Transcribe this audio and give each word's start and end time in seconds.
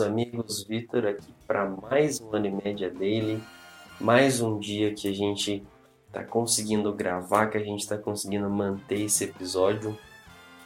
amigos, 0.00 0.64
Vitor 0.64 1.06
aqui 1.06 1.32
para 1.46 1.68
mais 1.68 2.20
um 2.20 2.34
Animédia 2.34 2.90
Daily, 2.90 3.42
mais 4.00 4.40
um 4.40 4.58
dia 4.58 4.94
que 4.94 5.08
a 5.08 5.12
gente 5.12 5.62
está 6.06 6.24
conseguindo 6.24 6.92
gravar, 6.92 7.48
que 7.48 7.58
a 7.58 7.62
gente 7.62 7.80
está 7.80 7.98
conseguindo 7.98 8.48
manter 8.48 9.02
esse 9.02 9.24
episódio, 9.24 9.96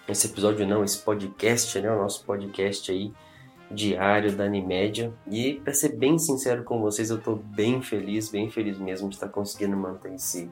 esse 0.09 0.27
episódio 0.27 0.67
não, 0.67 0.85
esse 0.85 0.99
podcast, 0.99 1.81
né, 1.81 1.91
o 1.91 1.99
nosso 1.99 2.25
podcast 2.25 2.91
aí 2.93 3.13
diário 3.71 4.35
da 4.37 4.45
Animédia. 4.45 5.13
E 5.31 5.55
para 5.55 5.75
ser 5.75 5.97
bem 5.97 6.19
sincero 6.19 6.63
com 6.63 6.81
vocês, 6.81 7.11
eu 7.11 7.19
estou 7.19 7.37
bem 7.37 7.83
feliz, 7.83 8.29
bem 8.29 8.51
feliz 8.51 8.79
mesmo 8.79 9.09
de 9.09 9.17
estar 9.17 9.27
tá 9.27 9.33
conseguindo 9.33 9.77
manter 9.77 10.15
esse, 10.15 10.51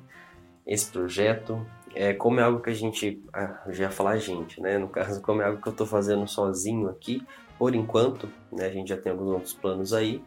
esse 0.67 0.91
projeto. 0.91 1.65
É, 1.95 2.15
como 2.15 2.41
é 2.41 2.43
algo 2.43 2.61
que 2.61 2.71
a 2.71 2.75
gente, 2.75 3.23
ah, 3.33 3.63
já 3.69 3.91
falar 3.91 4.17
gente, 4.17 4.61
né? 4.61 4.79
No 4.79 4.89
caso, 4.89 5.21
como 5.21 5.43
é 5.43 5.47
algo 5.47 5.61
que 5.61 5.69
eu 5.69 5.73
estou 5.73 5.87
fazendo 5.87 6.27
sozinho 6.27 6.89
aqui, 6.89 7.23
por 7.59 7.75
enquanto, 7.75 8.29
né? 8.51 8.67
A 8.67 8.71
gente 8.71 8.89
já 8.89 8.97
tem 8.97 9.13
alguns 9.13 9.29
outros 9.29 9.53
planos 9.53 9.93
aí, 9.93 10.23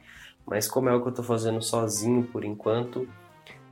mas 0.45 0.67
como 0.67 0.89
é 0.89 0.91
algo 0.91 1.03
que 1.03 1.09
eu 1.09 1.11
estou 1.11 1.25
fazendo 1.25 1.61
sozinho 1.61 2.23
por 2.23 2.45
enquanto, 2.45 3.07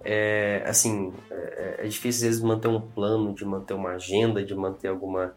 é, 0.03 0.63
assim, 0.66 1.13
é, 1.31 1.75
é, 1.79 1.88
difícil 1.88 2.27
às 2.27 2.35
vezes 2.35 2.41
manter 2.41 2.67
um 2.67 2.81
plano, 2.81 3.33
de 3.33 3.45
manter 3.45 3.73
uma 3.73 3.91
agenda, 3.91 4.44
de 4.44 4.55
manter 4.55 4.88
alguma 4.88 5.33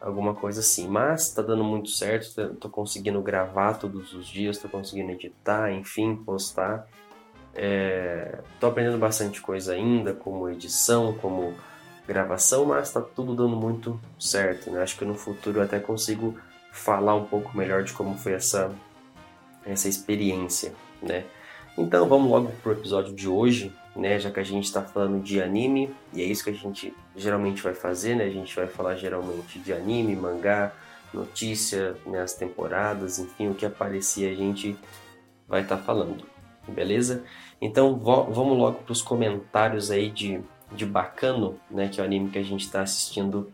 alguma 0.00 0.34
coisa 0.34 0.60
assim. 0.60 0.88
Mas 0.88 1.28
está 1.28 1.42
dando 1.42 1.62
muito 1.62 1.90
certo, 1.90 2.40
estou 2.40 2.70
conseguindo 2.70 3.20
gravar 3.20 3.74
todos 3.74 4.14
os 4.14 4.26
dias, 4.26 4.56
estou 4.56 4.70
conseguindo 4.70 5.12
editar, 5.12 5.70
enfim, 5.70 6.16
postar. 6.16 6.88
Estou 7.52 8.68
é, 8.68 8.72
aprendendo 8.72 8.98
bastante 8.98 9.40
coisa 9.42 9.74
ainda, 9.74 10.14
como 10.14 10.48
edição, 10.48 11.12
como 11.14 11.54
gravação, 12.10 12.64
mas 12.64 12.88
está 12.88 13.00
tudo 13.00 13.36
dando 13.36 13.54
muito 13.54 14.00
certo. 14.18 14.68
Né? 14.70 14.82
Acho 14.82 14.98
que 14.98 15.04
no 15.04 15.14
futuro 15.14 15.60
eu 15.60 15.62
até 15.62 15.78
consigo 15.78 16.36
falar 16.72 17.14
um 17.14 17.24
pouco 17.24 17.56
melhor 17.56 17.84
de 17.84 17.92
como 17.92 18.18
foi 18.18 18.32
essa, 18.32 18.72
essa 19.64 19.88
experiência. 19.88 20.72
Né? 21.00 21.24
Então 21.78 22.08
vamos 22.08 22.28
logo 22.28 22.50
para 22.62 22.70
o 22.70 22.72
episódio 22.72 23.14
de 23.14 23.28
hoje, 23.28 23.72
né? 23.94 24.18
Já 24.18 24.30
que 24.30 24.40
a 24.40 24.44
gente 24.44 24.64
está 24.64 24.82
falando 24.82 25.22
de 25.22 25.40
anime, 25.40 25.94
e 26.12 26.20
é 26.20 26.24
isso 26.24 26.42
que 26.42 26.50
a 26.50 26.54
gente 26.54 26.92
geralmente 27.14 27.62
vai 27.62 27.74
fazer, 27.74 28.16
né? 28.16 28.24
A 28.24 28.30
gente 28.30 28.54
vai 28.56 28.66
falar 28.66 28.96
geralmente 28.96 29.58
de 29.60 29.72
anime, 29.72 30.16
mangá, 30.16 30.72
notícia, 31.14 31.96
né? 32.04 32.20
as 32.20 32.34
temporadas, 32.34 33.18
enfim, 33.18 33.48
o 33.48 33.54
que 33.54 33.64
aparecer 33.64 34.32
a 34.32 34.34
gente 34.34 34.76
vai 35.48 35.62
estar 35.62 35.76
tá 35.76 35.82
falando, 35.82 36.24
beleza? 36.68 37.24
Então 37.60 37.96
vamos 37.98 38.58
logo 38.58 38.82
para 38.82 38.92
os 38.92 39.02
comentários 39.02 39.90
aí 39.90 40.10
de, 40.10 40.40
de 40.72 40.86
Bacano, 40.86 41.58
né? 41.70 41.88
Que 41.88 42.00
é 42.00 42.02
o 42.02 42.06
anime 42.06 42.30
que 42.30 42.38
a 42.38 42.42
gente 42.42 42.64
está 42.64 42.82
assistindo 42.82 43.50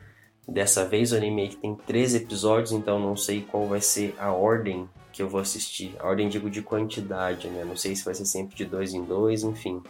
dessa 0.47 0.84
vez. 0.84 1.12
O 1.12 1.17
anime 1.17 1.48
que 1.48 1.56
tem 1.56 1.75
13 1.75 2.19
episódios, 2.19 2.72
então 2.72 2.98
não 2.98 3.17
sei 3.17 3.42
qual 3.42 3.67
vai 3.67 3.81
ser 3.81 4.14
a 4.19 4.33
ordem 4.33 4.89
que 5.12 5.22
eu 5.22 5.28
vou 5.28 5.41
assistir. 5.41 5.94
A 5.98 6.06
ordem 6.06 6.28
digo 6.28 6.50
de 6.50 6.62
quantidade, 6.62 7.48
né? 7.48 7.64
Não 7.64 7.77
sei 7.77 7.97
se 7.97 8.05
vai 8.05 8.14
ser 8.14 8.27
sempre 8.27 8.55
de 8.55 8.64
dois 8.64 8.92
em 8.92 9.05
dois, 9.05 9.42
enfim. 9.42 9.83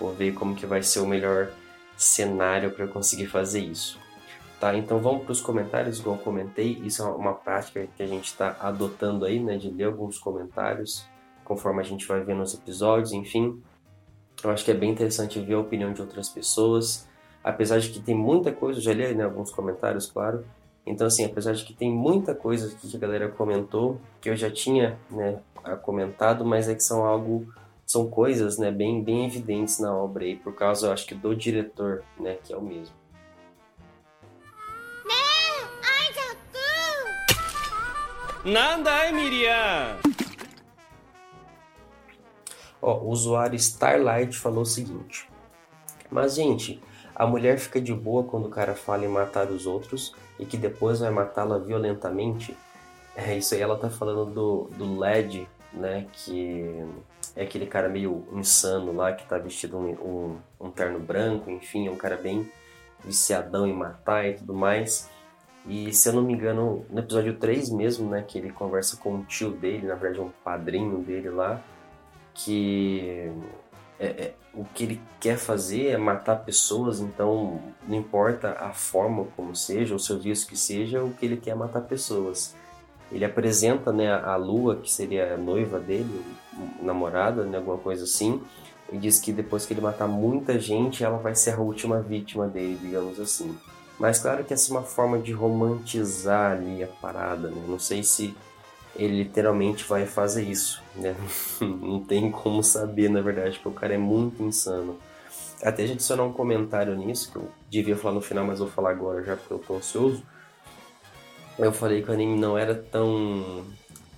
Vou 0.00 0.12
ver 0.12 0.34
como 0.34 0.54
que 0.54 0.66
vai 0.66 0.82
ser 0.82 1.00
o 1.00 1.06
melhor 1.06 1.50
cenário 1.96 2.70
para 2.70 2.86
conseguir 2.86 3.26
fazer 3.26 3.60
isso. 3.60 3.98
Tá, 4.58 4.74
então 4.74 4.98
vamos 4.98 5.24
para 5.24 5.32
os 5.32 5.40
comentários, 5.42 5.98
igual 5.98 6.16
eu 6.16 6.22
comentei, 6.22 6.80
isso 6.82 7.02
é 7.02 7.06
uma 7.06 7.34
prática 7.34 7.86
que 7.94 8.02
a 8.02 8.06
gente 8.06 8.24
está 8.24 8.56
adotando 8.58 9.26
aí, 9.26 9.38
né, 9.38 9.58
de 9.58 9.70
ler 9.70 9.84
alguns 9.84 10.18
comentários 10.18 11.06
conforme 11.44 11.80
a 11.80 11.84
gente 11.84 12.06
vai 12.06 12.20
vendo 12.22 12.42
os 12.42 12.54
episódios, 12.54 13.12
enfim. 13.12 13.62
Eu 14.42 14.50
acho 14.50 14.64
que 14.64 14.70
é 14.70 14.74
bem 14.74 14.90
interessante 14.90 15.40
ver 15.40 15.54
a 15.54 15.60
opinião 15.60 15.92
de 15.92 16.00
outras 16.00 16.28
pessoas, 16.28 17.08
apesar 17.42 17.78
de 17.78 17.90
que 17.90 18.00
tem 18.00 18.14
muita 18.14 18.52
coisa, 18.52 18.78
eu 18.78 18.82
já 18.82 18.92
li 18.92 19.14
né, 19.14 19.24
alguns 19.24 19.50
comentários, 19.50 20.10
claro. 20.10 20.44
Então, 20.84 21.06
assim, 21.06 21.24
apesar 21.24 21.52
de 21.52 21.64
que 21.64 21.72
tem 21.72 21.90
muita 21.90 22.34
coisa 22.34 22.74
que 22.76 22.96
a 22.96 23.00
galera 23.00 23.28
comentou, 23.28 24.00
que 24.20 24.28
eu 24.28 24.36
já 24.36 24.50
tinha 24.50 24.98
né, 25.10 25.40
comentado, 25.82 26.44
mas 26.44 26.68
é 26.68 26.74
que 26.74 26.82
são 26.82 27.04
algo 27.04 27.46
são 27.86 28.10
coisas 28.10 28.58
né, 28.58 28.70
bem, 28.72 29.02
bem 29.02 29.24
evidentes 29.24 29.78
na 29.78 29.94
obra 29.94 30.24
aí, 30.24 30.34
por 30.34 30.54
causa, 30.54 30.88
eu 30.88 30.92
acho 30.92 31.06
que, 31.06 31.14
do 31.14 31.34
diretor, 31.36 32.02
né, 32.18 32.36
que 32.42 32.52
é 32.52 32.56
o 32.56 32.62
mesmo. 32.62 32.94
Nanda, 38.44 39.12
Miriam! 39.12 40.25
Ó, 42.86 42.98
o 43.00 43.08
usuário 43.08 43.56
Starlight 43.56 44.38
falou 44.38 44.62
o 44.62 44.64
seguinte: 44.64 45.28
Mas, 46.08 46.36
gente, 46.36 46.80
a 47.16 47.26
mulher 47.26 47.58
fica 47.58 47.80
de 47.80 47.92
boa 47.92 48.22
quando 48.22 48.46
o 48.46 48.48
cara 48.48 48.76
fala 48.76 49.04
em 49.04 49.08
matar 49.08 49.50
os 49.50 49.66
outros 49.66 50.14
e 50.38 50.46
que 50.46 50.56
depois 50.56 51.00
vai 51.00 51.10
matá-la 51.10 51.58
violentamente? 51.58 52.56
É, 53.16 53.36
isso 53.36 53.54
aí 53.54 53.60
ela 53.60 53.76
tá 53.76 53.90
falando 53.90 54.26
do, 54.26 54.70
do 54.76 55.00
LED, 55.00 55.48
né? 55.72 56.06
Que 56.12 56.86
é 57.34 57.42
aquele 57.42 57.66
cara 57.66 57.88
meio 57.88 58.24
insano 58.32 58.92
lá 58.92 59.12
que 59.12 59.26
tá 59.26 59.36
vestido 59.36 59.76
um, 59.76 59.90
um, 59.90 60.38
um 60.60 60.70
terno 60.70 61.00
branco, 61.00 61.50
enfim, 61.50 61.88
é 61.88 61.90
um 61.90 61.96
cara 61.96 62.16
bem 62.16 62.48
viciadão 63.04 63.66
em 63.66 63.72
matar 63.72 64.28
e 64.28 64.34
tudo 64.34 64.54
mais. 64.54 65.10
E 65.66 65.92
se 65.92 66.08
eu 66.08 66.12
não 66.12 66.22
me 66.22 66.34
engano, 66.34 66.86
no 66.88 67.00
episódio 67.00 67.36
3 67.36 67.68
mesmo, 67.70 68.08
né, 68.08 68.22
que 68.22 68.38
ele 68.38 68.52
conversa 68.52 68.96
com 68.96 69.16
o 69.16 69.24
tio 69.24 69.50
dele, 69.50 69.88
na 69.88 69.96
verdade 69.96 70.20
um 70.20 70.30
padrinho 70.44 70.98
dele 70.98 71.30
lá, 71.30 71.60
que 72.36 73.30
é, 73.98 74.06
é, 74.06 74.34
o 74.52 74.64
que 74.64 74.84
ele 74.84 75.00
quer 75.18 75.38
fazer 75.38 75.88
é 75.88 75.96
matar 75.96 76.36
pessoas, 76.44 77.00
então 77.00 77.60
não 77.86 77.96
importa 77.96 78.56
a 78.60 78.72
forma 78.72 79.26
como 79.36 79.54
seja, 79.54 79.94
o 79.94 79.98
serviço 79.98 80.46
que 80.46 80.56
seja, 80.56 81.02
o 81.02 81.12
que 81.12 81.26
ele 81.26 81.36
quer 81.36 81.50
é 81.50 81.54
matar 81.54 81.82
pessoas. 81.82 82.54
Ele 83.10 83.24
apresenta 83.24 83.92
né, 83.92 84.12
a 84.12 84.34
Lua, 84.36 84.76
que 84.76 84.90
seria 84.90 85.34
a 85.34 85.36
noiva 85.36 85.78
dele, 85.78 86.24
namorada, 86.82 87.44
né, 87.44 87.58
alguma 87.58 87.78
coisa 87.78 88.04
assim, 88.04 88.42
e 88.92 88.98
diz 88.98 89.18
que 89.18 89.32
depois 89.32 89.64
que 89.64 89.72
ele 89.72 89.80
matar 89.80 90.08
muita 90.08 90.58
gente, 90.58 91.04
ela 91.04 91.18
vai 91.18 91.34
ser 91.34 91.52
a 91.52 91.58
última 91.58 92.00
vítima 92.00 92.46
dele, 92.46 92.78
digamos 92.80 93.18
assim. 93.20 93.56
Mas 93.98 94.18
claro 94.18 94.44
que 94.44 94.52
essa 94.52 94.70
é 94.70 94.76
uma 94.76 94.82
forma 94.82 95.18
de 95.18 95.32
romantizar 95.32 96.52
ali 96.52 96.82
a 96.82 96.86
parada, 96.86 97.48
né? 97.48 97.64
Não 97.66 97.78
sei 97.78 98.02
se 98.02 98.36
ele 98.98 99.22
literalmente 99.24 99.84
vai 99.84 100.06
fazer 100.06 100.42
isso, 100.42 100.82
né? 100.94 101.14
Não 101.60 102.00
tem 102.00 102.30
como 102.30 102.62
saber, 102.62 103.08
na 103.08 103.20
verdade, 103.20 103.58
porque 103.58 103.68
o 103.68 103.80
cara 103.80 103.94
é 103.94 103.98
muito 103.98 104.42
insano. 104.42 104.98
Até 105.62 105.86
já 105.86 105.94
adicionar 105.94 106.24
um 106.24 106.32
comentário 106.32 106.94
nisso, 106.96 107.32
que 107.32 107.36
eu 107.36 107.48
devia 107.70 107.96
falar 107.96 108.14
no 108.14 108.20
final, 108.20 108.44
mas 108.44 108.58
vou 108.58 108.68
falar 108.68 108.90
agora 108.90 109.22
já 109.24 109.36
porque 109.36 109.52
eu 109.52 109.58
tô 109.58 109.76
ansioso 109.76 110.22
eu 111.58 111.72
falei 111.72 112.02
que 112.02 112.10
o 112.10 112.14
anime 112.14 112.38
não 112.38 112.56
era 112.56 112.74
tão. 112.74 113.64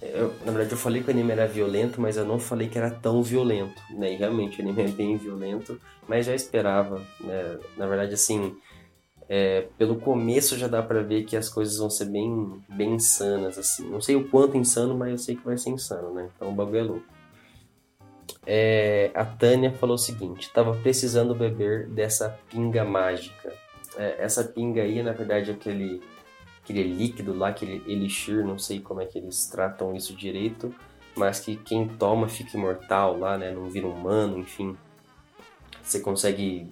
Eu, 0.00 0.32
na 0.44 0.52
verdade, 0.52 0.72
eu 0.72 0.78
falei 0.78 1.02
que 1.02 1.08
o 1.08 1.10
anime 1.10 1.32
era 1.32 1.46
violento, 1.46 2.00
mas 2.00 2.16
eu 2.16 2.24
não 2.24 2.38
falei 2.38 2.68
que 2.68 2.78
era 2.78 2.90
tão 2.90 3.22
violento, 3.22 3.80
né? 3.90 4.12
E 4.12 4.16
realmente 4.16 4.60
o 4.60 4.62
anime 4.62 4.82
é 4.82 4.88
bem 4.88 5.16
violento, 5.16 5.80
mas 6.06 6.26
já 6.26 6.34
esperava, 6.34 7.00
né? 7.20 7.58
Na 7.76 7.86
verdade, 7.86 8.14
assim, 8.14 8.56
é, 9.28 9.66
pelo 9.76 9.96
começo 9.96 10.56
já 10.56 10.66
dá 10.66 10.82
para 10.82 11.02
ver 11.02 11.24
que 11.24 11.36
as 11.36 11.48
coisas 11.48 11.76
vão 11.78 11.90
ser 11.90 12.06
bem, 12.06 12.62
bem 12.68 12.94
insanas, 12.94 13.58
assim. 13.58 13.88
Não 13.88 14.00
sei 14.00 14.16
o 14.16 14.28
quanto 14.28 14.56
insano, 14.56 14.96
mas 14.96 15.10
eu 15.10 15.18
sei 15.18 15.36
que 15.36 15.44
vai 15.44 15.58
ser 15.58 15.70
insano, 15.70 16.14
né? 16.14 16.30
Então 16.34 16.48
o 16.48 16.54
bagulho 16.54 16.78
é 16.78 16.82
louco. 16.82 17.06
É, 18.46 19.10
a 19.14 19.26
Tânia 19.26 19.70
falou 19.72 19.96
o 19.96 19.98
seguinte: 19.98 20.50
tava 20.50 20.74
precisando 20.76 21.34
beber 21.34 21.86
dessa 21.88 22.38
pinga 22.48 22.84
mágica. 22.84 23.52
É, 23.96 24.16
essa 24.24 24.42
pinga 24.44 24.82
aí, 24.82 25.02
na 25.02 25.12
verdade, 25.12 25.50
é 25.50 25.54
aquele 25.54 26.00
aquele 26.64 26.82
líquido 26.82 27.34
lá, 27.34 27.48
aquele 27.48 27.82
elixir, 27.90 28.44
não 28.44 28.58
sei 28.58 28.80
como 28.80 29.00
é 29.00 29.06
que 29.06 29.18
eles 29.18 29.46
tratam 29.46 29.94
isso 29.94 30.14
direito, 30.14 30.74
mas 31.16 31.40
que 31.40 31.56
quem 31.56 31.88
toma 31.88 32.28
fica 32.28 32.56
imortal 32.56 33.18
lá, 33.18 33.38
né? 33.38 33.50
Não 33.50 33.70
vira 33.70 33.86
humano, 33.86 34.38
enfim. 34.38 34.76
Você 35.88 36.00
consegue 36.00 36.70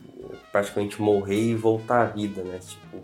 praticamente 0.53 1.01
morrer 1.01 1.41
e 1.41 1.55
voltar 1.55 2.03
à 2.03 2.05
vida, 2.05 2.43
né? 2.43 2.59
Tipo, 2.59 3.03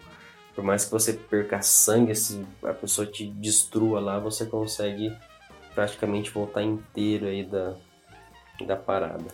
por 0.55 0.63
mais 0.63 0.85
que 0.85 0.91
você 0.91 1.15
perca 1.15 1.63
sangue, 1.63 2.15
se 2.15 2.45
a 2.63 2.75
pessoa 2.75 3.07
te 3.07 3.27
destrua 3.27 3.99
lá, 3.99 4.19
você 4.19 4.45
consegue 4.45 5.17
praticamente 5.75 6.31
voltar 6.31 6.63
inteiro 6.63 7.25
aí 7.25 7.43
da, 7.43 7.75
da 8.67 8.77
parada. 8.77 9.25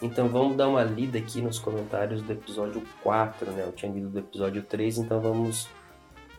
Então 0.00 0.26
vamos 0.26 0.56
dar 0.56 0.68
uma 0.68 0.82
lida 0.82 1.18
aqui 1.18 1.42
nos 1.42 1.58
comentários 1.58 2.22
do 2.22 2.32
episódio 2.32 2.82
4, 3.02 3.50
né? 3.52 3.64
Eu 3.66 3.72
tinha 3.72 3.92
lido 3.92 4.08
do 4.08 4.18
episódio 4.20 4.62
3, 4.62 4.96
então 4.96 5.20
vamos 5.20 5.68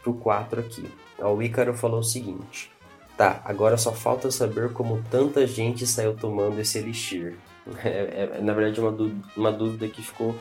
pro 0.01 0.15
4 0.15 0.59
aqui. 0.59 0.89
O 1.19 1.39
Ícaro 1.39 1.75
falou 1.75 1.99
o 1.99 2.03
seguinte: 2.03 2.71
Tá, 3.15 3.43
agora 3.45 3.77
só 3.77 3.93
falta 3.93 4.31
saber 4.31 4.73
como 4.73 5.03
tanta 5.11 5.45
gente 5.45 5.85
saiu 5.85 6.15
tomando 6.15 6.59
esse 6.59 6.79
elixir. 6.79 7.37
É, 7.83 8.29
é 8.37 8.41
na 8.41 8.53
verdade, 8.53 8.79
uma, 8.79 8.95
uma 9.35 9.51
dúvida 9.51 9.87
que 9.87 10.01
ficou 10.01 10.35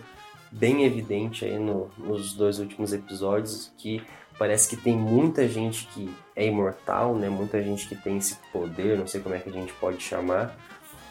bem 0.50 0.84
evidente 0.84 1.44
aí 1.44 1.58
no, 1.58 1.90
nos 1.98 2.32
dois 2.34 2.58
últimos 2.58 2.92
episódios, 2.92 3.72
que 3.76 4.02
parece 4.38 4.68
que 4.68 4.76
tem 4.76 4.96
muita 4.96 5.48
gente 5.48 5.86
que 5.88 6.14
é 6.34 6.46
imortal, 6.46 7.14
né? 7.14 7.28
Muita 7.28 7.62
gente 7.62 7.88
que 7.88 7.96
tem 7.96 8.18
esse 8.18 8.36
poder, 8.52 8.98
não 8.98 9.06
sei 9.06 9.20
como 9.20 9.34
é 9.34 9.38
que 9.38 9.48
a 9.48 9.52
gente 9.52 9.72
pode 9.74 10.00
chamar. 10.00 10.56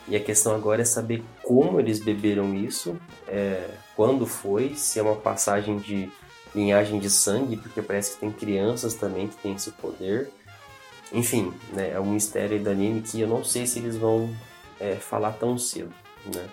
E 0.07 0.15
a 0.15 0.19
questão 0.19 0.53
agora 0.53 0.81
é 0.81 0.85
saber 0.85 1.23
como 1.41 1.79
eles 1.79 1.99
beberam 1.99 2.53
isso, 2.53 2.97
é, 3.27 3.69
quando 3.95 4.25
foi, 4.25 4.75
se 4.75 4.99
é 4.99 5.01
uma 5.01 5.15
passagem 5.15 5.77
de 5.77 6.11
linhagem 6.53 6.99
de 6.99 7.09
sangue, 7.09 7.57
porque 7.57 7.81
parece 7.81 8.13
que 8.13 8.19
tem 8.19 8.31
crianças 8.31 8.93
também 8.93 9.27
que 9.27 9.35
têm 9.37 9.55
esse 9.55 9.71
poder. 9.71 10.29
enfim, 11.11 11.53
né, 11.71 11.91
é 11.91 11.99
um 11.99 12.11
mistério 12.11 12.61
do 12.61 12.69
anime 12.69 13.01
que 13.01 13.21
eu 13.21 13.27
não 13.27 13.43
sei 13.43 13.65
se 13.65 13.79
eles 13.79 13.95
vão 13.95 14.29
é, 14.79 14.95
falar 14.95 15.33
tão 15.33 15.57
cedo, 15.57 15.93
né. 16.25 16.49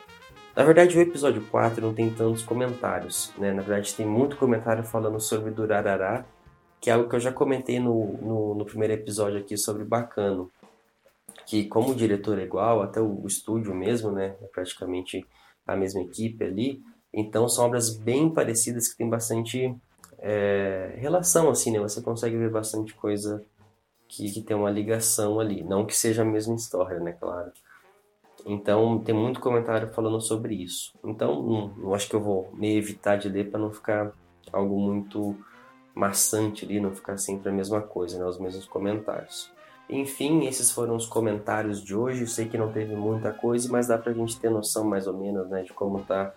Na 0.55 0.65
verdade, 0.65 0.99
o 0.99 1.01
episódio 1.01 1.43
4 1.47 1.81
não 1.81 1.95
tem 1.95 2.11
tantos 2.11 2.43
comentários, 2.43 3.33
né? 3.39 3.53
Na 3.53 3.63
verdade, 3.63 3.95
tem 3.95 4.07
muito 4.07 4.37
comentário 4.37 4.83
falando 4.83 5.21
sobre 5.21 5.51
Durarará, 5.51 6.25
que 6.81 6.91
é 6.91 6.93
algo 6.93 7.09
que 7.09 7.15
eu 7.15 7.21
já 7.21 7.33
comentei 7.33 7.79
no, 7.79 8.17
no, 8.19 8.55
no 8.55 8.65
primeiro 8.65 8.95
episódio 8.95 9.39
aqui 9.39 9.57
sobre 9.57 9.85
Bacano. 9.85 10.51
Que 11.47 11.65
como 11.65 11.91
o 11.91 11.95
diretor 11.95 12.39
é 12.39 12.43
igual, 12.43 12.83
até 12.83 13.01
o, 13.01 13.23
o 13.23 13.27
estúdio 13.27 13.75
mesmo, 13.75 14.11
né? 14.11 14.35
É 14.43 14.47
praticamente 14.47 15.25
a 15.67 15.77
mesma 15.77 16.01
equipe 16.01 16.45
ali. 16.45 16.83
Então, 17.13 17.49
são 17.49 17.67
obras 17.67 17.97
bem 17.97 18.29
parecidas 18.29 18.89
que 18.89 18.99
tem 18.99 19.09
bastante 19.09 19.75
é, 20.19 20.95
relação, 20.99 21.49
assim, 21.49 21.73
né? 21.73 21.79
Você 21.79 22.03
consegue 22.03 22.37
ver 22.37 22.51
bastante 22.51 22.95
coisa 22.95 23.45
que, 24.09 24.31
que 24.31 24.43
tem 24.43 24.57
uma 24.57 24.71
ligação 24.71 25.39
ali. 25.39 25.63
Não 25.63 25.87
que 25.87 25.97
seja 25.97 26.23
a 26.23 26.25
mesma 26.25 26.55
história, 26.55 26.99
né? 27.01 27.13
Claro. 27.13 27.53
Então, 28.47 28.99
tem 28.99 29.15
muito 29.15 29.41
comentário 29.41 29.89
falando 29.89 30.21
sobre 30.21 30.55
isso. 30.55 30.93
Então, 31.05 31.43
não, 31.43 31.69
não 31.69 31.95
acho 31.95 32.09
que 32.09 32.15
eu 32.15 32.21
vou 32.21 32.51
me 32.53 32.77
evitar 32.77 33.17
de 33.17 33.29
ler 33.29 33.51
para 33.51 33.61
não 33.61 33.71
ficar 33.71 34.13
algo 34.53 34.79
muito 34.79 35.37
maçante 35.95 36.65
ali, 36.65 36.81
não 36.81 36.95
ficar 36.95 37.17
sempre 37.19 37.51
a 37.51 37.53
mesma 37.53 37.81
coisa, 37.81 38.19
né? 38.19 38.25
Os 38.25 38.39
mesmos 38.39 38.67
comentários. 38.67 39.51
Enfim, 39.89 40.47
esses 40.47 40.71
foram 40.71 40.95
os 40.95 41.07
comentários 41.07 41.83
de 41.83 41.95
hoje. 41.95 42.23
Eu 42.23 42.27
sei 42.27 42.49
que 42.49 42.57
não 42.57 42.73
teve 42.73 42.95
muita 42.95 43.33
coisa, 43.33 43.69
mas 43.71 43.89
dá 43.89 43.99
pra 43.99 44.13
gente 44.13 44.39
ter 44.39 44.51
noção 44.51 44.85
mais 44.85 45.07
ou 45.07 45.15
menos, 45.15 45.49
né, 45.49 45.63
de 45.63 45.73
como 45.73 46.01
tá 46.03 46.33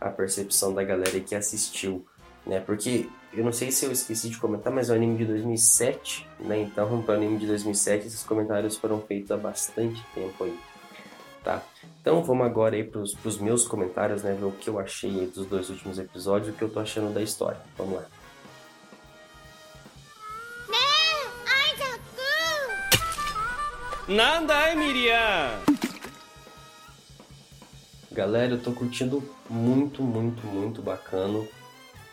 a 0.00 0.10
percepção 0.10 0.72
da 0.74 0.84
galera 0.84 1.18
que 1.18 1.34
assistiu, 1.34 2.04
né? 2.46 2.60
Porque 2.60 3.08
eu 3.32 3.44
não 3.44 3.52
sei 3.52 3.72
se 3.72 3.84
eu 3.84 3.92
esqueci 3.92 4.28
de 4.28 4.38
comentar, 4.38 4.72
mas 4.72 4.90
é 4.90 4.92
um 4.92 4.96
anime 4.96 5.16
de 5.18 5.24
2007, 5.24 6.28
né? 6.40 6.60
Então, 6.60 7.02
para 7.02 7.14
o 7.14 7.16
anime 7.16 7.38
de 7.38 7.46
2007, 7.46 8.06
esses 8.06 8.22
comentários 8.22 8.76
foram 8.76 9.00
feitos 9.00 9.30
há 9.30 9.36
bastante 9.36 10.04
tempo 10.14 10.44
aí 10.44 10.56
tá? 11.48 11.62
Então 12.02 12.22
vamos 12.22 12.44
agora 12.46 12.76
aí 12.76 12.84
pros, 12.84 13.14
pros 13.14 13.38
meus 13.38 13.66
comentários, 13.66 14.22
né? 14.22 14.36
Ver 14.38 14.44
o 14.44 14.52
que 14.52 14.68
eu 14.68 14.78
achei 14.78 15.26
dos 15.28 15.46
dois 15.46 15.70
últimos 15.70 15.98
episódios 15.98 16.48
e 16.48 16.50
o 16.50 16.54
que 16.54 16.62
eu 16.62 16.68
tô 16.68 16.78
achando 16.78 17.12
da 17.12 17.22
história. 17.22 17.58
Vamos 17.78 17.94
lá. 17.94 18.04
Nada, 24.06 24.74
Miriam! 24.74 25.50
Galera, 28.10 28.52
eu 28.52 28.62
tô 28.62 28.72
curtindo 28.72 29.22
muito, 29.48 30.02
muito, 30.02 30.46
muito 30.46 30.82
bacana. 30.82 31.46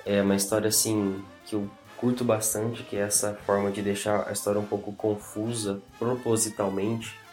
É 0.06 0.22
uma 0.22 0.36
história 0.36 0.68
assim 0.68 1.24
que 1.46 1.56
eu 1.56 1.70
curto 1.98 2.24
bastante, 2.24 2.84
que 2.84 2.98
é 2.98 3.00
essa 3.00 3.34
forma 3.46 3.72
de 3.72 3.82
deixar 3.82 4.28
a 4.28 4.34
história 4.34 4.60
um 4.60 4.66
pouco 4.66 4.94
confusa 4.94 5.82
propositalmente 5.98 7.25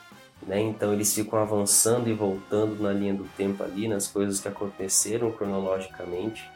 né? 0.46 0.60
Então 0.60 0.92
eles 0.92 1.14
ficam 1.14 1.38
avançando 1.38 2.08
e 2.08 2.12
voltando 2.12 2.82
na 2.82 2.92
linha 2.92 3.14
do 3.14 3.24
tempo 3.36 3.62
ali, 3.62 3.88
nas 3.88 4.08
coisas 4.08 4.40
que 4.40 4.48
aconteceram 4.48 5.30
cronologicamente. 5.30 6.50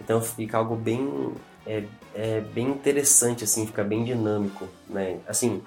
Então 0.00 0.20
fica 0.20 0.58
algo 0.58 0.76
bem 0.76 1.32
é, 1.66 1.84
é 2.14 2.40
bem 2.40 2.68
interessante 2.68 3.44
assim, 3.44 3.66
fica 3.66 3.84
bem 3.84 4.04
dinâmico, 4.04 4.68
né? 4.88 5.20
Assim, 5.26 5.62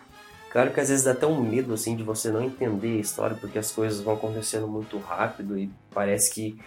claro 0.51 0.71
que 0.71 0.79
às 0.79 0.89
vezes 0.89 1.05
dá 1.05 1.11
até 1.11 1.25
um 1.25 1.41
medo 1.41 1.73
assim 1.73 1.95
de 1.95 2.03
você 2.03 2.29
não 2.29 2.43
entender 2.43 2.97
a 2.97 3.01
história 3.01 3.37
porque 3.39 3.57
as 3.57 3.71
coisas 3.71 4.01
vão 4.01 4.15
acontecendo 4.15 4.67
muito 4.67 4.97
rápido 4.97 5.57
e 5.57 5.71
parece 5.93 6.33
que 6.33 6.59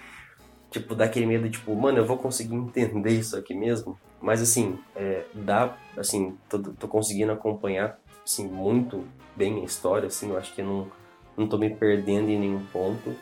tipo 0.70 0.94
dá 0.94 1.04
aquele 1.04 1.26
medo 1.26 1.49
tipo, 1.50 1.75
mano, 1.75 1.99
eu 1.99 2.06
vou 2.06 2.19
conseguir 2.19 2.54
entender 2.54 3.12
isso 3.12 3.37
aqui 3.37 3.54
mesmo. 3.54 3.99
Mas 4.20 4.43
assim, 4.43 4.78
é, 4.96 5.25
dá, 5.32 5.76
assim, 5.96 6.37
tô, 6.49 6.58
tô 6.58 6.88
conseguindo 6.88 7.31
acompanhar 7.32 7.99
assim 8.28 8.46
muito 8.46 9.04
bem 9.34 9.62
a 9.62 9.64
história, 9.64 10.06
assim, 10.06 10.30
eu 10.30 10.36
acho 10.36 10.54
que 10.54 10.62
não, 10.62 10.86
não 11.34 11.48
tô 11.48 11.56
me 11.56 11.75
perdendo 11.75 12.28
em 12.28 12.38
nenhum 12.38 12.62
ponto. 12.66 13.14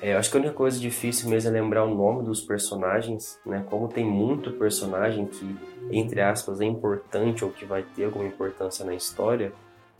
É, 0.00 0.14
eu 0.14 0.18
acho 0.18 0.28
que 0.28 0.36
a 0.36 0.40
única 0.40 0.54
coisa 0.54 0.80
difícil 0.80 1.30
mesmo 1.30 1.50
é 1.50 1.52
lembrar 1.52 1.84
o 1.84 1.94
nome 1.94 2.24
dos 2.24 2.40
personagens, 2.40 3.38
né? 3.46 3.64
Como 3.70 3.86
tem 3.86 4.04
muito 4.04 4.50
personagem 4.54 5.26
que, 5.26 5.56
entre 5.92 6.20
aspas, 6.20 6.60
é 6.60 6.64
importante 6.64 7.44
ou 7.44 7.52
que 7.52 7.64
vai 7.64 7.84
ter 7.84 8.06
alguma 8.06 8.26
importância 8.26 8.84
na 8.84 8.94
história, 8.94 9.52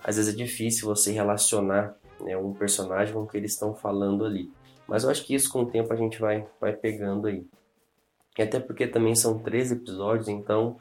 às 0.03 0.17
vezes 0.17 0.35
é 0.35 0.37
difícil 0.37 0.89
você 0.89 1.13
relacionar 1.13 1.95
né, 2.21 2.37
um 2.37 2.53
personagem 2.53 3.15
com 3.15 3.21
o 3.21 3.29
que 3.29 3.37
eles 3.37 3.53
estão 3.53 3.77
falando 3.77 4.25
ali. 4.25 4.51
Mas 4.89 5.05
eu 5.05 5.11
acho 5.11 5.25
que 5.25 5.37
isso 5.37 5.53
com 5.53 5.63
o 5.63 5.67
tempo 5.67 5.93
a 5.93 5.97
gente 5.97 6.21
vai, 6.21 6.45
vai 6.61 6.73
pegando 6.73 7.29
aí. 7.29 7.47
E 8.37 8.43
até 8.43 8.59
porque 8.59 8.89
também 8.89 9.15
são 9.15 9.39
três 9.39 9.71
episódios, 9.71 10.27
então 10.27 10.79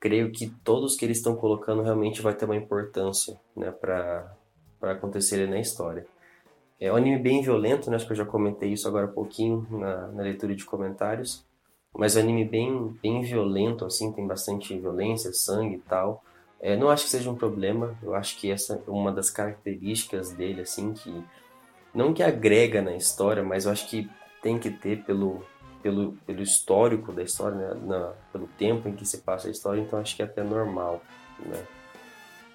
creio 0.00 0.30
que 0.30 0.48
todos 0.64 0.96
que 0.96 1.04
eles 1.04 1.18
estão 1.18 1.36
colocando 1.36 1.82
realmente 1.82 2.22
vai 2.22 2.34
ter 2.34 2.44
uma 2.44 2.56
importância 2.56 3.38
né, 3.56 3.70
para 3.70 4.36
acontecer 4.82 5.48
na 5.48 5.58
história. 5.58 6.06
É 6.80 6.92
um 6.92 6.96
anime 6.96 7.18
bem 7.18 7.42
violento, 7.42 7.90
né? 7.90 7.96
acho 7.96 8.06
que 8.06 8.12
eu 8.12 8.16
já 8.16 8.24
comentei 8.24 8.72
isso 8.72 8.86
agora 8.86 9.06
há 9.06 9.10
pouquinho 9.10 9.66
na, 9.70 10.08
na 10.08 10.22
leitura 10.22 10.54
de 10.54 10.64
comentários. 10.64 11.44
Mas 11.92 12.16
é 12.16 12.20
um 12.20 12.22
anime 12.22 12.44
bem, 12.44 12.98
bem 13.02 13.22
violento, 13.22 13.84
assim, 13.84 14.12
tem 14.12 14.26
bastante 14.26 14.78
violência, 14.78 15.32
sangue 15.32 15.76
e 15.76 15.80
tal. 15.80 16.22
É, 16.60 16.76
não 16.76 16.90
acho 16.90 17.04
que 17.04 17.10
seja 17.10 17.30
um 17.30 17.34
problema, 17.34 17.96
eu 18.02 18.14
acho 18.14 18.38
que 18.38 18.50
essa 18.50 18.82
é 18.86 18.90
uma 18.90 19.12
das 19.12 19.30
características 19.30 20.32
dele, 20.32 20.60
assim, 20.60 20.92
que 20.92 21.24
não 21.94 22.12
que 22.12 22.22
agrega 22.22 22.82
na 22.82 22.94
história, 22.94 23.42
mas 23.42 23.64
eu 23.64 23.72
acho 23.72 23.88
que 23.88 24.08
tem 24.42 24.58
que 24.58 24.70
ter 24.70 25.04
pelo, 25.04 25.42
pelo, 25.82 26.12
pelo 26.26 26.42
histórico 26.42 27.12
da 27.12 27.22
história, 27.22 27.56
né? 27.56 27.80
Na, 27.84 28.12
pelo 28.32 28.48
tempo 28.58 28.88
em 28.88 28.92
que 28.94 29.06
se 29.06 29.18
passa 29.18 29.48
a 29.48 29.50
história, 29.50 29.80
então 29.80 29.98
acho 29.98 30.16
que 30.16 30.22
é 30.22 30.24
até 30.24 30.42
normal, 30.42 31.02
né? 31.44 31.62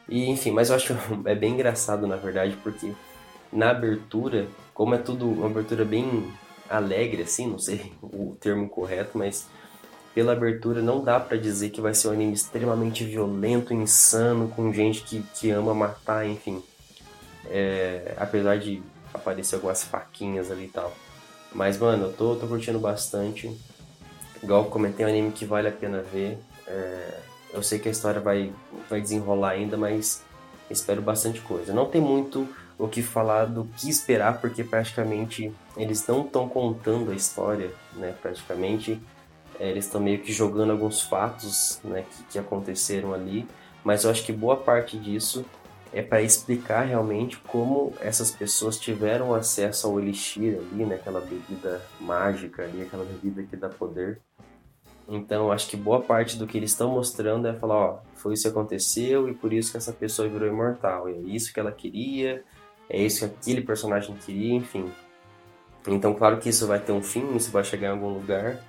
E 0.07 0.29
enfim, 0.29 0.51
mas 0.51 0.69
eu 0.69 0.75
acho 0.75 0.93
é 1.25 1.35
bem 1.35 1.53
engraçado 1.53 2.05
na 2.07 2.15
verdade, 2.15 2.57
porque 2.63 2.93
na 3.51 3.69
abertura, 3.69 4.47
como 4.73 4.95
é 4.95 4.97
tudo 4.97 5.29
uma 5.29 5.47
abertura 5.47 5.85
bem 5.85 6.31
alegre 6.69 7.23
assim, 7.23 7.47
não 7.47 7.59
sei 7.59 7.93
o 8.01 8.35
termo 8.39 8.67
correto, 8.67 9.17
mas 9.17 9.47
pela 10.13 10.33
abertura 10.33 10.81
não 10.81 11.03
dá 11.03 11.19
para 11.19 11.37
dizer 11.37 11.71
que 11.71 11.81
vai 11.81 11.93
ser 11.93 12.09
um 12.09 12.11
anime 12.11 12.33
extremamente 12.33 13.03
violento, 13.03 13.73
insano, 13.73 14.47
com 14.49 14.71
gente 14.71 15.01
que, 15.01 15.23
que 15.33 15.49
ama 15.49 15.73
matar, 15.73 16.27
enfim. 16.27 16.61
É, 17.47 18.13
apesar 18.17 18.57
de 18.59 18.81
aparecer 19.13 19.55
algumas 19.55 19.83
faquinhas 19.83 20.51
ali 20.51 20.65
e 20.65 20.69
tal. 20.69 20.93
Mas, 21.53 21.77
mano, 21.77 22.05
eu 22.05 22.13
tô, 22.13 22.35
tô 22.35 22.47
curtindo 22.47 22.79
bastante. 22.79 23.55
Igual 24.41 24.63
eu 24.63 24.69
comentei, 24.69 25.05
é 25.05 25.07
um 25.07 25.11
anime 25.11 25.31
que 25.31 25.45
vale 25.45 25.67
a 25.67 25.71
pena 25.71 26.01
ver. 26.01 26.37
É, 26.67 27.19
eu 27.53 27.61
sei 27.61 27.79
que 27.79 27.87
a 27.87 27.91
história 27.91 28.19
vai, 28.19 28.51
vai 28.89 28.99
desenrolar 28.99 29.51
ainda, 29.51 29.77
mas 29.77 30.23
espero 30.69 31.01
bastante 31.01 31.39
coisa. 31.41 31.73
Não 31.73 31.85
tem 31.85 32.01
muito 32.01 32.47
o 32.77 32.87
que 32.87 33.03
falar 33.03 33.45
do 33.45 33.65
que 33.77 33.89
esperar, 33.89 34.41
porque 34.41 34.63
praticamente 34.63 35.53
eles 35.77 36.05
não 36.07 36.21
estão 36.21 36.49
contando 36.49 37.11
a 37.11 37.15
história, 37.15 37.71
né? 37.93 38.15
Praticamente 38.21 38.99
é, 39.59 39.69
eles 39.69 39.85
estão 39.85 40.01
meio 40.01 40.19
que 40.19 40.33
jogando 40.33 40.71
alguns 40.71 41.01
fatos 41.01 41.79
né, 41.83 42.03
que, 42.09 42.23
que 42.31 42.39
aconteceram 42.39 43.13
ali, 43.13 43.47
mas 43.83 44.03
eu 44.03 44.11
acho 44.11 44.25
que 44.25 44.31
boa 44.31 44.57
parte 44.57 44.97
disso 44.97 45.45
é 45.93 46.01
para 46.01 46.21
explicar 46.21 46.81
realmente 46.81 47.37
como 47.37 47.93
essas 48.01 48.31
pessoas 48.31 48.79
tiveram 48.79 49.33
acesso 49.33 49.87
ao 49.87 49.99
elixir 49.99 50.57
ali, 50.57 50.85
né? 50.85 50.95
Aquela 50.95 51.21
bebida 51.21 51.81
mágica 52.01 52.63
ali, 52.63 52.81
aquela 52.81 53.05
bebida 53.05 53.43
que 53.43 53.55
dá 53.55 53.69
poder. 53.69 54.19
Então, 55.07 55.51
acho 55.51 55.69
que 55.69 55.77
boa 55.77 56.01
parte 56.01 56.37
do 56.37 56.47
que 56.47 56.57
eles 56.57 56.71
estão 56.71 56.89
mostrando 56.89 57.47
é 57.47 57.53
falar, 57.53 57.75
ó, 57.75 57.99
foi 58.15 58.33
isso 58.33 58.43
que 58.43 58.49
aconteceu 58.49 59.29
e 59.29 59.33
por 59.33 59.53
isso 59.53 59.71
que 59.71 59.77
essa 59.77 59.91
pessoa 59.91 60.27
virou 60.27 60.47
imortal. 60.47 61.09
E 61.09 61.13
é 61.13 61.19
isso 61.19 61.53
que 61.53 61.59
ela 61.59 61.71
queria, 61.71 62.43
é 62.89 63.01
isso 63.01 63.19
que 63.19 63.25
aquele 63.25 63.61
personagem 63.61 64.15
queria, 64.15 64.55
enfim. 64.55 64.91
Então, 65.87 66.13
claro 66.13 66.39
que 66.39 66.49
isso 66.49 66.65
vai 66.65 66.79
ter 66.79 66.93
um 66.93 67.03
fim, 67.03 67.35
isso 67.35 67.51
vai 67.51 67.63
chegar 67.63 67.89
em 67.89 67.91
algum 67.91 68.13
lugar, 68.13 68.63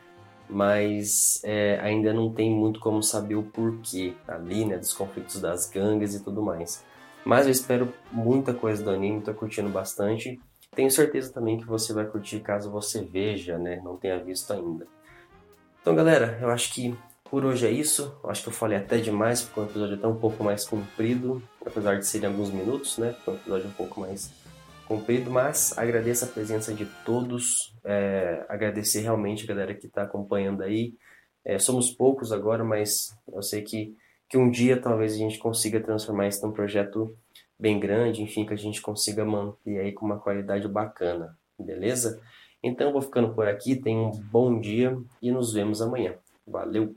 mas 0.50 1.40
é, 1.44 1.78
ainda 1.80 2.12
não 2.12 2.32
tem 2.32 2.50
muito 2.50 2.80
como 2.80 3.02
saber 3.02 3.36
o 3.36 3.42
porquê 3.44 4.14
ali, 4.26 4.64
né, 4.64 4.76
dos 4.76 4.92
conflitos 4.92 5.40
das 5.40 5.70
gangues 5.70 6.14
e 6.14 6.22
tudo 6.22 6.42
mais. 6.42 6.84
Mas 7.24 7.46
eu 7.46 7.52
espero 7.52 7.92
muita 8.12 8.52
coisa 8.52 8.82
do 8.82 8.90
anime, 8.90 9.22
tô 9.22 9.32
curtindo 9.32 9.68
bastante. 9.70 10.40
Tenho 10.74 10.90
certeza 10.90 11.32
também 11.32 11.58
que 11.58 11.66
você 11.66 11.92
vai 11.92 12.04
curtir 12.04 12.40
caso 12.40 12.70
você 12.70 13.02
veja, 13.02 13.56
né? 13.58 13.80
Não 13.82 13.96
tenha 13.96 14.22
visto 14.22 14.52
ainda. 14.52 14.86
Então, 15.80 15.94
galera, 15.94 16.38
eu 16.40 16.50
acho 16.50 16.72
que 16.74 16.96
por 17.30 17.44
hoje 17.44 17.66
é 17.66 17.70
isso. 17.70 18.16
Eu 18.22 18.30
acho 18.30 18.42
que 18.42 18.48
eu 18.48 18.52
falei 18.52 18.78
até 18.78 18.98
demais, 18.98 19.42
porque 19.42 19.60
o 19.60 19.64
episódio 19.64 19.94
é 19.94 19.98
até 19.98 20.06
um 20.06 20.16
pouco 20.16 20.44
mais 20.44 20.66
comprido, 20.66 21.42
apesar 21.64 21.98
de 21.98 22.06
serem 22.06 22.28
alguns 22.28 22.50
minutos, 22.50 22.98
né? 22.98 23.14
Foi 23.24 23.34
um 23.34 23.36
episódio 23.36 23.68
um 23.68 23.72
pouco 23.72 24.00
mais 24.00 24.30
comprido, 24.86 25.30
mas 25.30 25.76
agradeço 25.78 26.24
a 26.24 26.28
presença 26.28 26.74
de 26.74 26.84
todos, 27.04 27.74
é, 27.84 28.44
agradecer 28.48 29.00
realmente 29.00 29.44
a 29.44 29.46
galera 29.46 29.74
que 29.74 29.86
está 29.86 30.02
acompanhando 30.02 30.62
aí. 30.62 30.94
É, 31.44 31.58
somos 31.58 31.90
poucos 31.90 32.32
agora, 32.32 32.64
mas 32.64 33.16
eu 33.32 33.42
sei 33.42 33.62
que 33.62 33.94
que 34.28 34.36
um 34.36 34.50
dia 34.50 34.80
talvez 34.80 35.14
a 35.14 35.18
gente 35.18 35.38
consiga 35.38 35.80
transformar 35.80 36.28
isso 36.28 36.46
num 36.46 36.52
projeto 36.52 37.16
bem 37.58 37.78
grande, 37.78 38.22
enfim, 38.22 38.44
que 38.44 38.52
a 38.52 38.56
gente 38.56 38.80
consiga 38.82 39.24
manter 39.24 39.78
aí 39.78 39.92
com 39.92 40.04
uma 40.04 40.18
qualidade 40.18 40.66
bacana, 40.68 41.36
beleza? 41.58 42.20
Então 42.62 42.92
vou 42.92 43.02
ficando 43.02 43.34
por 43.34 43.46
aqui, 43.46 43.76
tenha 43.76 44.00
um 44.00 44.10
bom 44.10 44.58
dia 44.58 44.96
e 45.20 45.30
nos 45.30 45.52
vemos 45.52 45.80
amanhã. 45.82 46.14
Valeu! 46.46 46.94